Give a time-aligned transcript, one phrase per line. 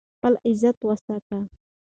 [0.17, 1.41] خپل عزت وساتئ.